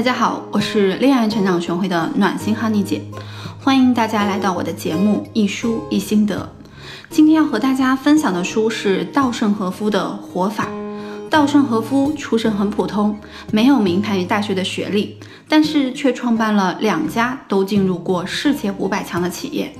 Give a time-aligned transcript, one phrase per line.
[0.00, 3.02] 大家好，我是恋爱成长学会的暖心哈尼姐，
[3.62, 6.50] 欢迎大家来到我的节目一书一心得。
[7.10, 10.68] 今天要和大家分享的书是稻盛和夫的《活法》。
[11.28, 13.14] 稻盛和夫出身很普通，
[13.52, 19.70] 没有名牌大学的学历，但是却创办了两家都进入过世界五百强的企业，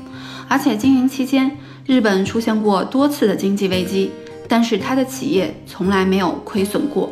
[0.48, 1.56] 而且经营期间，
[1.86, 4.10] 日本出现过多次的经济危机，
[4.46, 7.10] 但是他的企业从来没有亏损过。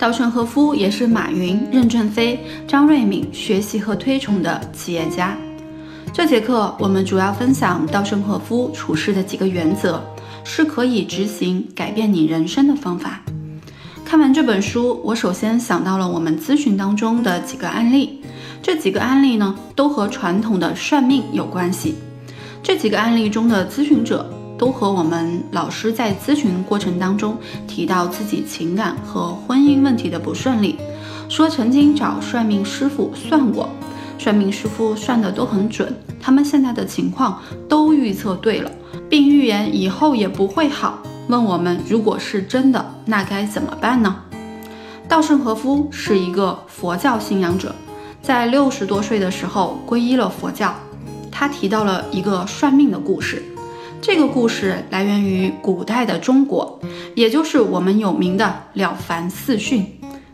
[0.00, 5.36] 稻盛和夫也是马云、任正非、张瑞敏学习和推崇的企业家。
[6.10, 10.02] 这节课我们主要分享稻盛和夫处事的几个原则，
[10.42, 13.20] 是可以执行改变你人生的方法。
[14.02, 18.22] 看完这本书，我首先想到了我们咨询当中的几个案例。
[18.62, 21.96] 这几个案例呢，都和传统的算命有关系。
[22.62, 24.26] 这几个案例中的咨询者。
[24.60, 27.34] 都和我们老师在咨询过程当中
[27.66, 30.76] 提到自己情感和婚姻问题的不顺利，
[31.30, 33.70] 说曾经找算命师傅算过，
[34.18, 38.70] 算命师傅算的都很准，他们现在的情况都预测对了，
[39.08, 40.98] 并预言以后也不会好。
[41.28, 44.14] 问我们如果是真的，那该怎么办呢？
[45.08, 47.74] 稻盛和夫是一个佛教信仰者，
[48.20, 50.74] 在六十多岁的时候皈依了佛教，
[51.30, 53.42] 他提到了一个算命的故事。
[54.02, 56.80] 这个故事来源于古代的中国，
[57.14, 59.82] 也就是我们有名的《了凡四训》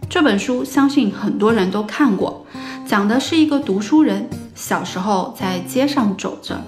[0.08, 2.46] 这本书，相信很多人都看过。
[2.86, 6.62] 讲的是一个读书人小时候在街上走着，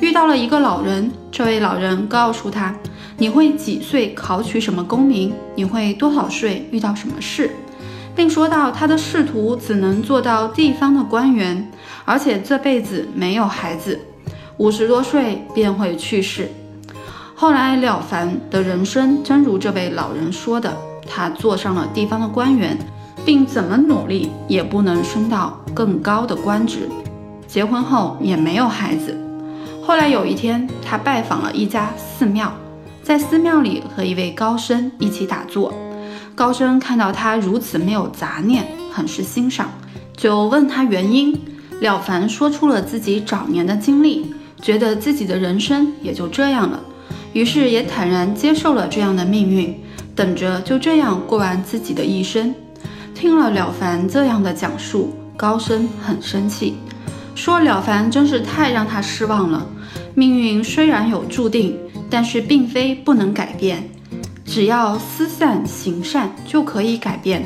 [0.00, 1.10] 遇到了一个老人。
[1.32, 2.74] 这位老人告诉他
[3.16, 5.32] ：“你会几岁考取什么功名？
[5.54, 7.50] 你会多少岁遇到什么事？”
[8.14, 11.72] 并说到他的仕途只能做到地方的官员，
[12.04, 13.98] 而且这辈子没有孩子。
[14.58, 16.48] 五十多岁便会去世。
[17.34, 20.76] 后来了凡的人生真如这位老人说的，
[21.08, 22.78] 他做上了地方的官员，
[23.24, 26.88] 并怎么努力也不能升到更高的官职。
[27.48, 29.16] 结婚后也没有孩子。
[29.84, 32.52] 后来有一天，他拜访了一家寺庙，
[33.02, 35.74] 在寺庙里和一位高僧一起打坐。
[36.34, 39.68] 高僧看到他如此没有杂念，很是欣赏，
[40.16, 41.38] 就问他原因。
[41.80, 44.32] 了凡说出了自己早年的经历。
[44.64, 46.80] 觉得自己的人生也就这样了，
[47.34, 49.78] 于是也坦然接受了这样的命运，
[50.16, 52.54] 等着就这样过完自己的一生。
[53.14, 56.78] 听了了凡这样的讲述，高僧很生气，
[57.34, 59.66] 说了凡真是太让他失望了。
[60.14, 63.86] 命运虽然有注定，但是并非不能改变，
[64.46, 67.44] 只要思善行善就可以改变。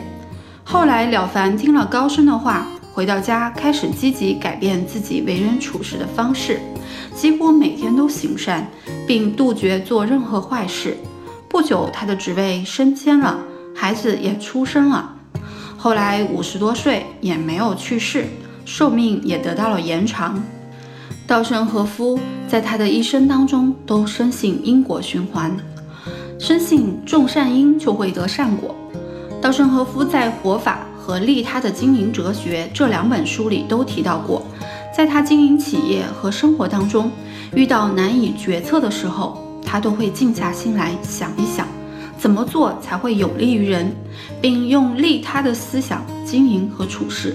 [0.62, 2.68] 后来了凡听了高僧的话，
[2.98, 6.58] 回到家开始积极改变自己为人处事的方式。
[7.14, 8.66] 几乎每天都行善，
[9.06, 10.96] 并杜绝做任何坏事。
[11.48, 13.38] 不久，他的职位升迁了，
[13.72, 15.14] 孩子也出生了。
[15.76, 18.26] 后来五十多岁也没有去世，
[18.64, 20.42] 寿命也得到了延长。
[21.24, 25.56] 稻盛和夫在他的一生当中都深信因果循环，
[26.36, 28.74] 深信种善因就会得善果。
[29.40, 34.44] 稻盛和夫在《活法》和《利他的经营哲学》这两本书里都提到过。
[34.94, 37.10] 在他经营企业和生活当中，
[37.54, 41.66] 遇到难以决策的时候，他都会静下心来想一想，
[42.18, 43.90] 怎么做才会有利于人，
[44.42, 47.34] 并用利他的思想经营和处事。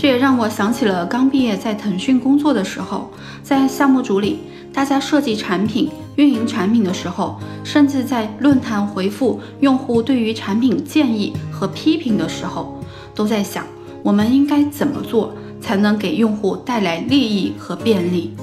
[0.00, 3.10] 这也让我想起了刚毕业在腾讯工作的时候，
[3.42, 4.38] 在项目组里，
[4.72, 12.82] 大家设计产品、运营产品的时候，甚至在论坛回复用户对于产品建议和批评的时候，
[13.14, 13.66] 都在想
[14.02, 15.34] 我们应该怎么做。
[15.60, 18.34] 才能给用户带来利益和便利，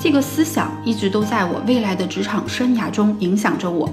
[0.00, 3.86] 这个思想一直都在我未来的职场生涯中影响着我。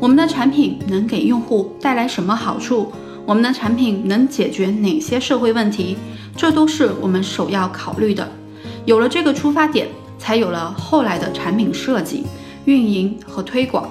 [0.00, 2.90] 我们的产品能给用户带来什么好处？
[3.26, 5.98] 我们的产品能解决哪些社会问题？
[6.36, 8.30] 这都是我们首要考虑的。
[8.84, 9.88] 有了这个出发点，
[10.18, 12.24] 才有了后来的产品设计、
[12.66, 13.88] 运营和推广。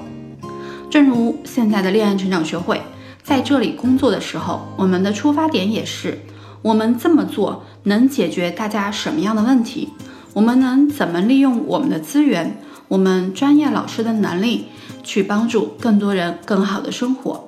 [0.89, 2.81] 正如现在的恋爱成长学会
[3.23, 6.19] 在这里工作的时候，我们的出发点也是。
[6.61, 9.89] 我们这么做能解决大家什么样的问题？
[10.33, 12.57] 我们能怎么利用我们的资源，
[12.87, 14.65] 我们专业老师的能力，
[15.03, 17.47] 去帮助更多人更好的生活？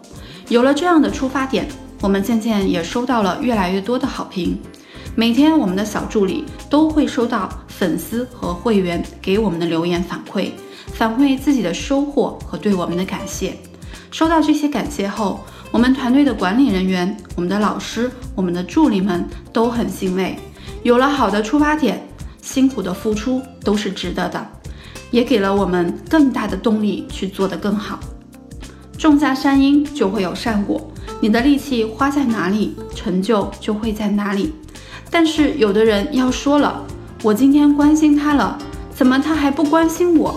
[0.49, 1.67] 有了这样的出发点，
[2.01, 4.57] 我们渐渐也收到了越来越多的好评。
[5.19, 10.51] 每天我们的小助理都会收到粉丝和会员给我们的留言反馈，
[10.93, 13.57] 反馈自己的收获和对我们的感谢。
[14.11, 15.39] 收到这些感谢后，
[15.71, 20.37] 我们团队的管理人员、我们的老师、我们的助理们都很欣慰。
[20.83, 22.07] 有了好的出发点，
[22.43, 24.47] 辛苦的付出都是值得的，
[25.09, 27.99] 也给了我们更大的动力去做得更好。
[28.99, 34.53] 种下善因就会有善果，你的力气花在哪里，成就就会在哪里。
[35.09, 36.83] 但是有的人要说了，
[37.23, 38.57] 我今天关心他了，
[38.93, 40.35] 怎么他还不关心我？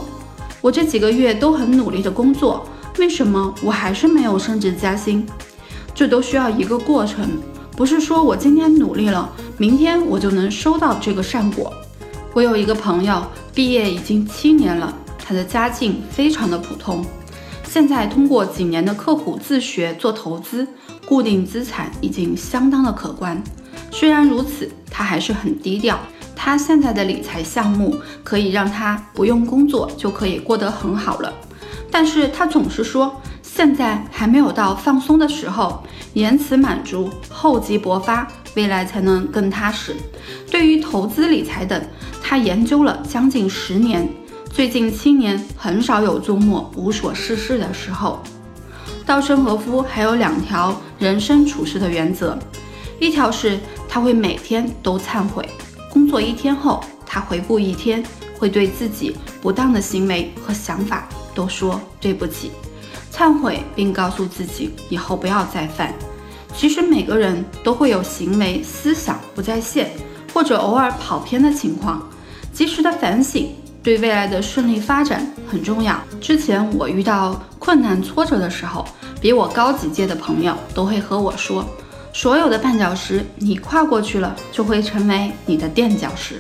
[0.60, 2.66] 我这几个月都很努力的工作，
[2.98, 5.26] 为什么我还是没有升职加薪？
[5.94, 7.28] 这都需要一个过程，
[7.76, 11.72] 不是说我今天努力了，明天我就能收到这个善果。
[12.32, 13.22] 我有一个朋友，
[13.54, 17.04] 毕业已经七年了，他的家境非常的普通，
[17.64, 20.66] 现在通过几年的刻苦自学做投资，
[21.06, 23.42] 固定资产已经相当的可观。
[23.90, 25.98] 虽然如此，他还是很低调。
[26.42, 27.94] 他现在的理财项目
[28.24, 31.30] 可以让他不用工作就可以过得很好了，
[31.90, 35.82] 但是他总是说现在还没有到放松的时候，
[36.14, 39.94] 延迟满足，厚积薄发，未来才能更踏实。
[40.50, 41.78] 对于投资理财等，
[42.22, 44.08] 他研究了将近十年，
[44.50, 48.22] 最近七年很少有周末无所事事的时候。
[49.04, 52.38] 稻盛和夫还有两条人生处事的原则，
[53.00, 53.58] 一条是
[53.88, 55.48] 他会每天都忏悔。
[55.90, 58.04] 工作一天后，他回顾一天，
[58.38, 62.52] 会对自己不当的行为和想法都说对不起，
[63.12, 65.94] 忏悔，并告诉自己以后不要再犯。
[66.54, 69.90] 其实每个人都会有行为、思想不在线，
[70.34, 72.06] 或者偶尔跑偏的情况，
[72.52, 73.48] 及时的反省
[73.82, 75.98] 对未来的顺利发展很重要。
[76.20, 78.84] 之前我遇到困难挫折的时候，
[79.22, 81.64] 比我高几届的朋友都会和我说。
[82.12, 86.36] 所有的绊脚石，你跨过去了，就会成为你的垫脚石。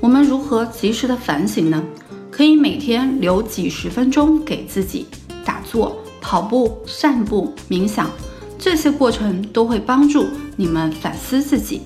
[0.00, 1.82] 我们如何及时的反省呢？
[2.30, 5.06] 可以每天留几十分钟给自己
[5.44, 8.10] 打坐、跑步、散步、冥想，
[8.58, 10.26] 这些过程都会帮助
[10.56, 11.82] 你们反思自己。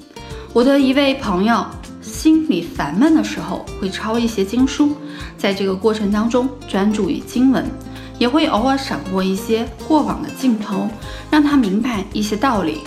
[0.53, 1.67] 我的一位朋友
[2.01, 4.93] 心里烦闷的时候，会抄一些经书，
[5.37, 7.65] 在这个过程当中专注于经文，
[8.19, 10.89] 也会偶尔闪过一些过往的镜头，
[11.31, 12.83] 让他明白一些道理。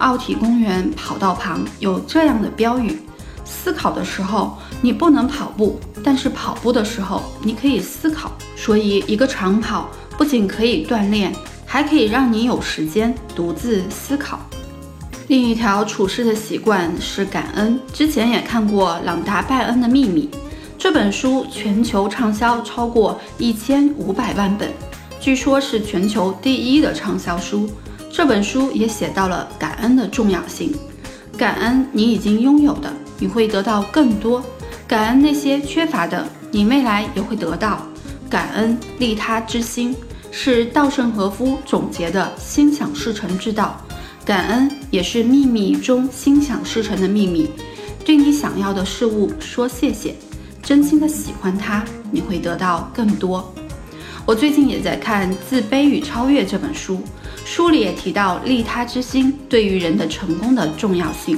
[0.00, 2.98] 奥体公园跑道旁有这样的标语：
[3.44, 8.32] 思考的时候你不能跑步，但是跑步的时候你可以思考。
[8.56, 9.88] 所以，一个长跑
[10.18, 11.32] 不仅可以锻炼，
[11.64, 14.40] 还可以让你有时间独自思考。
[15.28, 17.80] 另一条处事的习惯是感恩。
[17.92, 20.28] 之前也看过《朗达·拜恩的秘密》
[20.76, 24.70] 这本书，全球畅销超过一千五百万本，
[25.20, 27.70] 据说是全球第一的畅销书。
[28.12, 30.74] 这本书也写到了感恩的重要性。
[31.38, 34.42] 感恩你已经拥有的，你会得到更多；
[34.86, 37.86] 感恩那些缺乏的，你未来也会得到。
[38.28, 39.96] 感恩利他之心
[40.30, 43.80] 是稻盛和夫总结的心想事成之道。
[44.24, 47.48] 感恩也是秘密中心想事成的秘密。
[48.04, 50.14] 对你想要的事物说谢谢，
[50.62, 53.52] 真心的喜欢它，你会得到更多。
[54.30, 57.02] 我最近也在看《自卑与超越》这本书。
[57.44, 61.36] 书里也提到利他之心对于人的成功的重要性。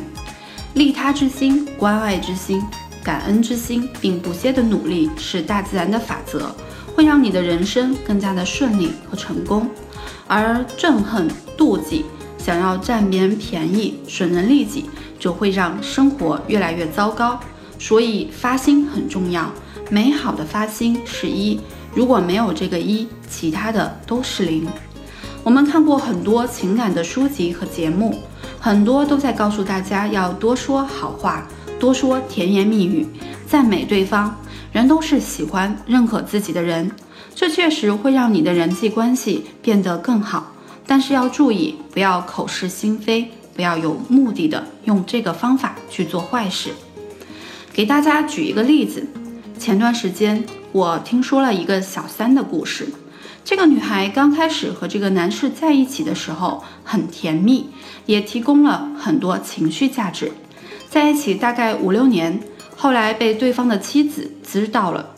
[0.75, 2.63] 利他之心、关爱之心、
[3.03, 6.55] 感恩之心，并不懈的努力是大自然的法则，
[6.95, 9.67] 会让你的人生更加的顺利和成功。
[10.27, 12.05] 而憎恨、妒忌、
[12.37, 14.85] 想要占别人便宜、损人利己，
[15.19, 17.41] 就会让生活越来越糟糕。
[17.79, 19.51] 所以发心很重要，
[19.89, 21.59] 美好的发心是一，
[21.95, 24.67] 如果没有这个一，其他的都是零。
[25.45, 28.19] 我们看过很多情感的书籍和节目，
[28.59, 31.47] 很多都在告诉大家要多说好话，
[31.79, 33.07] 多说甜言蜜语，
[33.47, 34.37] 赞美对方。
[34.73, 36.91] 人都是喜欢认可自己的人，
[37.35, 40.55] 这确实会让你的人际关系变得更好。
[40.87, 46.71] 但是要注意，不要口是心非，不要有目的的用这个方法去做坏事。
[47.71, 49.07] 给大家举一个例子，
[49.59, 50.43] 前段时间
[50.73, 52.89] 我听说了一个小三的故事。
[53.45, 57.69] 这个女孩刚开始和这个男士在一起的时候很甜蜜，
[58.07, 60.33] 也提供了很多情绪价值。
[60.89, 62.41] 在一起大概五六年，
[62.75, 65.11] 后来被对方的妻子知道了，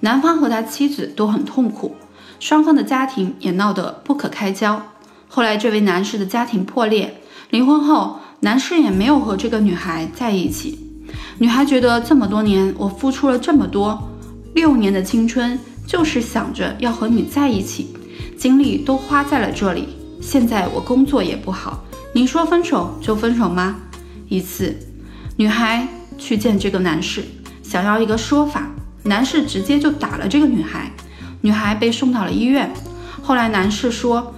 [0.00, 1.94] 男方和他妻子都很痛苦，
[2.40, 4.80] 双方的家庭也闹得不可开交。
[5.28, 10.78] 后来这位男士的家庭破裂，离婚后，男士也没有和这个女孩在一起。
[11.38, 14.08] 女孩觉得这么多年我付出了这么多，
[14.54, 15.58] 六年的青春。
[15.84, 17.88] 就是想着要和你在一起，
[18.38, 19.88] 精力都花在了这里。
[20.20, 23.80] 现在我工作也不好，你说分手就分手吗？
[24.28, 24.74] 一次，
[25.36, 27.24] 女孩去见这个男士，
[27.64, 28.70] 想要一个说法，
[29.02, 30.92] 男士直接就打了这个女孩，
[31.40, 32.72] 女孩被送到了医院。
[33.20, 34.32] 后来男士说：“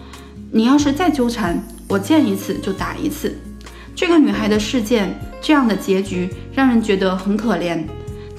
[0.50, 3.38] 你要是再纠缠，我见一次就打一次。”
[3.94, 7.84] 这个女孩的事件，这样的结局让人觉得很可怜。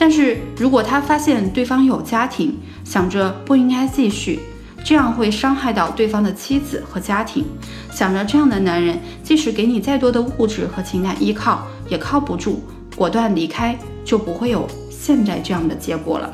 [0.08, 4.40] 但是如果他发现对方有家庭，想着不应该继续，
[4.84, 7.44] 这样会伤害到对方的妻子和家庭。
[7.92, 12.60] 想着这样的男人，即使给你再多的物质和情感依靠，也靠不住，
[12.96, 16.32] 果断离开，就不会有现在这样的结果了。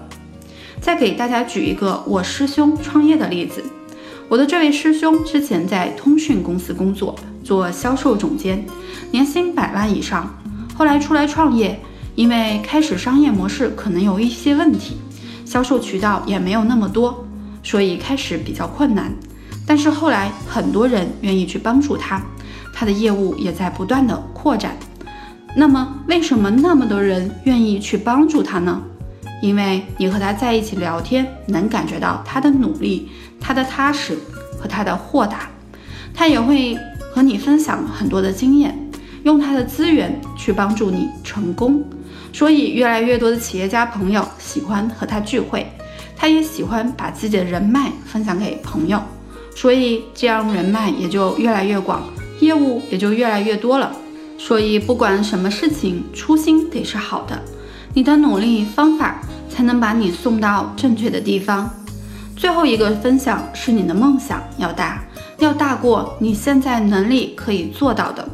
[0.81, 3.63] 再给大家举一个我师兄创业的例子。
[4.27, 8.65] 我的这位师兄之前在通讯公司工作，做销售总监，
[9.11, 10.29] 年薪百万以上。
[10.75, 11.79] 后来出来创业，
[12.21, 14.95] 因为开始商业模式可能有一些问题，
[15.43, 17.25] 销售渠道也没有那么多，
[17.63, 19.11] 所以开始比较困难。
[19.65, 22.21] 但是后来很多人愿意去帮助他，
[22.75, 24.77] 他的业务也在不断的扩展。
[25.55, 28.79] 那么为什么那么多人愿意去帮助他呢？
[29.41, 33.09] 因为你和他在一起聊天，能感觉到他的努力。
[33.39, 34.15] 他的踏实
[34.59, 35.49] 和他的豁达，
[36.13, 36.77] 他也会
[37.11, 38.77] 和你分享很多的经验，
[39.23, 41.83] 用他的资源去帮助你成功。
[42.33, 45.69] 所以，越来越多的企业家朋友喜欢和他聚会，
[46.15, 49.01] 他也喜欢把自己的人脉分享给朋友，
[49.55, 52.03] 所以这样人脉也就越来越广，
[52.39, 53.91] 业务也就越来越多了。
[54.37, 57.39] 所以，不管什么事情，初心得是好的，
[57.93, 61.69] 你的努力方法才能把你送到正确的地方。
[62.35, 65.03] 最后一个分享是你的梦想要大，
[65.37, 68.27] 要大过你现在能力可以做到的，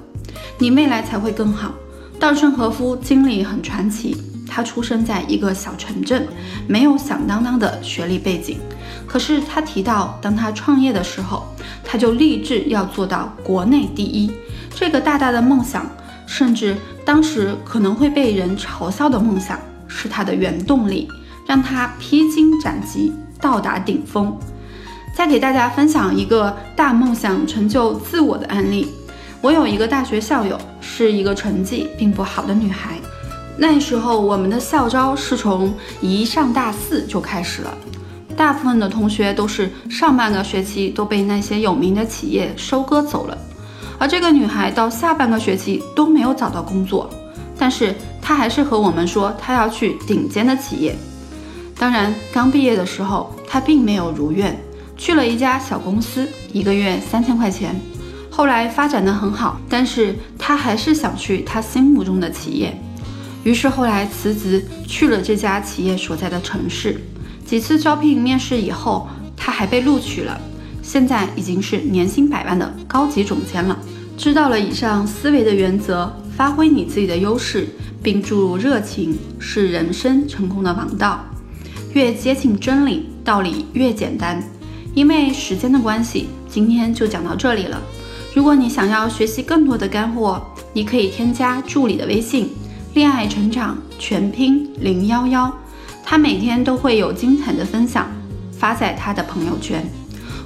[0.60, 1.74] 你未来才会更好。
[2.20, 6.28] 稻盛和夫经历很传奇，他出生在一个小城镇，
[6.68, 8.60] 没有响当当的学历背景。
[9.06, 11.46] 可是他提到，当他创业的时候，
[11.84, 14.32] 他就立志要做到国内第一。
[14.74, 15.86] 这个大大的梦想，
[16.26, 21.08] 甚至当时可能会被人嘲笑的梦想，是他的原动力，
[21.46, 23.14] 让他披荆斩棘。
[23.40, 24.36] 到达顶峰，
[25.16, 28.88] 再给大家分享一个大梦想成就自我的案例。
[29.42, 32.98] 我有一个大学校友，是一个成绩并不好的女孩。
[33.56, 37.78] 那时候我们的校招是从一上大四就开始了，
[38.36, 43.38] 大部分的同学都是上半个学期都被那些有名的企业收割走了，
[43.98, 47.10] 而这个女孩到下半个学期都没有找到工作，
[47.58, 50.96] 但是她还是和我们说她要去顶尖的企业。
[51.80, 54.60] 当然，刚毕业的时候，她并没有如愿，
[54.98, 57.76] 去了一家小公司，一个月三千块钱。
[58.38, 62.80] 后来发展的很好，但是他还是想去他心目中的企业，
[63.44, 67.02] 于是后来辞职去了这家企业所在的城市。
[67.44, 70.40] 几次招聘面试以后，他还被录取了，
[70.84, 73.76] 现在已经是年薪百万的高级总监了。
[74.16, 77.68] 知道了以上思维的原则，发挥你自己的优势，
[78.04, 81.26] 并注入热情，是人生成功的王道。
[81.94, 84.44] 越接近真理，道理越简单。
[84.94, 87.82] 因为时间的关系，今天就讲到这里了。
[88.38, 90.40] 如果你想要学习更多的干货，
[90.72, 92.52] 你可以添加助理的微信
[92.94, 95.52] “恋爱成长全拼零幺幺”，
[96.06, 98.08] 他每天都会有精彩的分享
[98.52, 99.84] 发在他的朋友圈。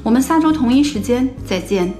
[0.04, 1.94] 我们下周同一时间再见。